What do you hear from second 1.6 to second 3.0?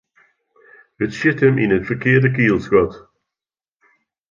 yn it ferkearde kielsgat.